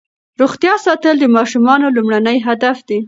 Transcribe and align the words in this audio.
روغتیا 0.41 0.73
ساتل 0.85 1.15
د 1.19 1.25
ماشومانو 1.37 1.93
لومړنی 1.95 2.37
هدف 2.47 2.77
دی. 2.87 2.97